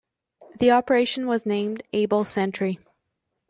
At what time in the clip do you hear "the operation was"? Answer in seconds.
0.57-1.45